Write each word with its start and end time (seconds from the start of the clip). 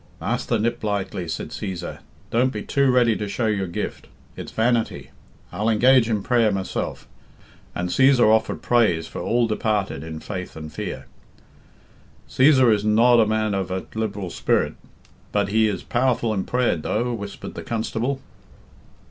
"Masther 0.19 0.57
Niplightly," 0.57 1.29
said 1.29 1.49
Cæsar, 1.49 1.99
"don't 2.31 2.51
be 2.51 2.63
too 2.63 2.89
ready 2.89 3.15
to 3.17 3.27
show 3.29 3.45
your 3.45 3.67
gift. 3.67 4.07
It's 4.35 4.51
vanity. 4.51 5.11
I'll 5.51 5.69
engage 5.69 6.09
in 6.09 6.23
prayer 6.23 6.51
myself." 6.51 7.07
And 7.75 7.89
Cæsar 7.89 8.25
offered 8.25 8.63
praise 8.63 9.05
for 9.07 9.21
all 9.21 9.45
departed 9.45 10.03
in 10.03 10.19
faith 10.19 10.55
and 10.55 10.73
fear. 10.73 11.05
"Cæsar 12.27 12.73
is 12.73 12.83
nod 12.83 13.19
a 13.19 13.27
man 13.27 13.53
of 13.53 13.69
a 13.69 13.85
liberal 13.93 14.31
spirit, 14.31 14.73
bud 15.31 15.49
he 15.49 15.67
is 15.67 15.83
powerful 15.83 16.33
in 16.33 16.45
prayer, 16.45 16.77
dough," 16.77 17.13
whispered 17.13 17.53
the 17.53 17.61
Constable. 17.61 18.21